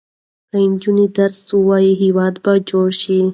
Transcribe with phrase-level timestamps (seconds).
[0.49, 3.19] که نجونې درس ووايي، هېواد به جوړ شي.